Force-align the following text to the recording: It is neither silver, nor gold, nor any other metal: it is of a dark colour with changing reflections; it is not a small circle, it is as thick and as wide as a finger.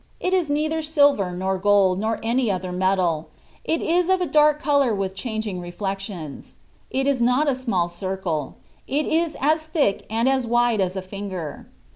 It 0.19 0.33
is 0.33 0.49
neither 0.49 0.81
silver, 0.81 1.35
nor 1.35 1.59
gold, 1.59 1.99
nor 1.99 2.19
any 2.23 2.49
other 2.49 2.71
metal: 2.71 3.29
it 3.63 3.83
is 3.83 4.09
of 4.09 4.19
a 4.19 4.25
dark 4.25 4.59
colour 4.59 4.95
with 4.95 5.13
changing 5.13 5.59
reflections; 5.61 6.55
it 6.89 7.05
is 7.05 7.21
not 7.21 7.47
a 7.47 7.53
small 7.53 7.87
circle, 7.87 8.55
it 8.87 9.05
is 9.05 9.37
as 9.39 9.67
thick 9.67 10.07
and 10.09 10.27
as 10.27 10.47
wide 10.47 10.81
as 10.81 10.95
a 10.95 11.03
finger. 11.03 11.67